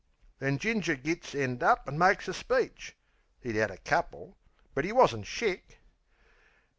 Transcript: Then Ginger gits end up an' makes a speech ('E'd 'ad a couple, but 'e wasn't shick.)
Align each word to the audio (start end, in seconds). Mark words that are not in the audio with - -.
Then 0.39 0.57
Ginger 0.57 0.95
gits 0.95 1.35
end 1.35 1.61
up 1.61 1.83
an' 1.87 1.95
makes 1.95 2.27
a 2.27 2.33
speech 2.33 2.97
('E'd 3.43 3.55
'ad 3.55 3.69
a 3.69 3.77
couple, 3.77 4.35
but 4.73 4.83
'e 4.83 4.91
wasn't 4.91 5.27
shick.) 5.27 5.77